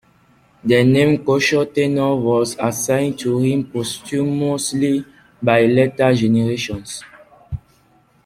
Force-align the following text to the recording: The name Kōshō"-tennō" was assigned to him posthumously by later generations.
The 0.63 0.83
name 0.83 1.19
Kōshō"-tennō" 1.19 2.19
was 2.23 2.55
assigned 2.59 3.19
to 3.19 3.37
him 3.37 3.65
posthumously 3.69 5.05
by 5.43 5.67
later 5.67 6.11
generations. 6.15 7.03